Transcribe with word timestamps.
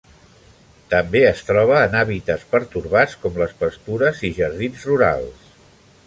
També 0.93 1.19
es 1.31 1.41
troba 1.49 1.75
en 1.89 1.97
hàbitats 1.99 2.47
pertorbats 2.55 3.13
com 3.25 3.37
les 3.41 3.53
pastures 3.59 4.23
i 4.31 4.31
jardins 4.39 4.87
rurals. 4.93 5.53